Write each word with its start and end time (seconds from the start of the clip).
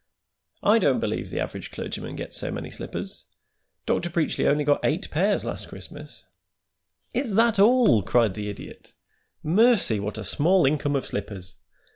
"I 0.63 0.79
don't 0.79 0.99
believe 0.99 1.29
the 1.29 1.39
average 1.39 1.69
clergyman 1.69 2.15
gets 2.15 2.35
so 2.35 2.49
many 2.49 2.71
slippers. 2.71 3.25
Dr. 3.85 4.09
Preachly 4.09 4.47
only 4.47 4.63
got 4.63 4.79
eight 4.83 5.11
pairs 5.11 5.45
last 5.45 5.67
Christmas." 5.67 6.25
"Is 7.13 7.35
that 7.35 7.59
all?" 7.59 8.01
cried 8.01 8.33
the 8.33 8.49
Idiot. 8.49 8.95
"Mercy, 9.43 9.99
what 9.99 10.17
a 10.17 10.23
small 10.23 10.65
income 10.65 10.95
of 10.95 11.05
slippers! 11.05 11.57